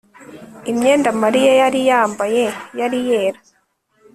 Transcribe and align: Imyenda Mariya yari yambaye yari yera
Imyenda 0.71 1.09
Mariya 1.21 1.51
yari 1.61 1.79
yambaye 1.89 2.43
yari 2.79 2.99
yera 3.09 3.39